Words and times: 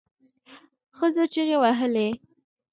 ښځو 0.97 1.23
چیغې 1.33 1.57
وهلې. 1.61 2.07